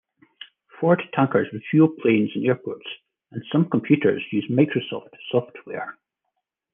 [0.79, 2.87] Ford tankers refuel planes in airports
[3.33, 5.99] and some computers use Microsoft software.